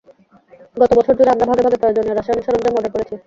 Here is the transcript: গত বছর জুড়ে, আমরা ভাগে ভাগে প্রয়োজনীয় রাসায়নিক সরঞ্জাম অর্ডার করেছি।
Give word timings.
গত 0.77 0.91
বছর 0.97 1.13
জুড়ে, 1.17 1.31
আমরা 1.33 1.45
ভাগে 1.49 1.63
ভাগে 1.65 1.77
প্রয়োজনীয় 1.81 2.15
রাসায়নিক 2.15 2.45
সরঞ্জাম 2.45 2.73
অর্ডার 2.77 2.93
করেছি। 2.95 3.15